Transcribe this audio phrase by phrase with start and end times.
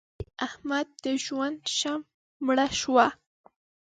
[0.19, 2.05] د احمد د ژوند شمع
[2.45, 3.07] مړه شوه.